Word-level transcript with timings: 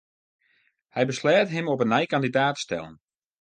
Hy 0.95 1.03
besleat 1.09 1.47
om 1.49 1.53
him 1.55 1.71
op 1.73 1.81
'e 1.83 1.87
nij 1.93 2.09
kandidaat 2.13 2.55
te 2.55 2.63
stellen. 2.65 2.95